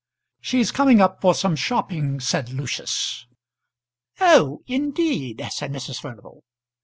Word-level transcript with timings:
"She's 0.39 0.71
coming 0.71 0.99
up 0.99 1.21
for 1.21 1.35
some 1.35 1.55
shopping," 1.55 2.19
said 2.19 2.49
Lucius. 2.49 3.27
"Oh! 4.19 4.63
indeed," 4.65 5.47
said 5.53 5.71
Mrs. 5.71 6.01
Furnival. 6.01 6.43